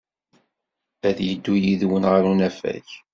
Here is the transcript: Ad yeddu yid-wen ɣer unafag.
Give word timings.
Ad 1.07 1.17
yeddu 1.27 1.53
yid-wen 1.63 2.03
ɣer 2.11 2.23
unafag. 2.31 2.85